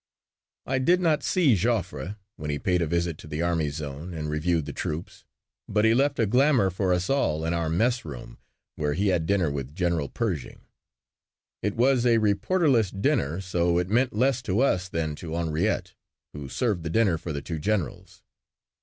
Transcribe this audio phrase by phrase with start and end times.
[0.65, 4.31] I did not see Joffre when he paid a visit to the army zone and
[4.31, 5.25] reviewed the troops
[5.69, 8.39] but he left a glamor for us all in our messroom
[8.77, 10.61] where he had dinner with General Pershing.
[11.61, 15.93] It was a reporterless dinner so it meant less to us than to Henriette
[16.33, 18.23] who served the dinner for the two generals.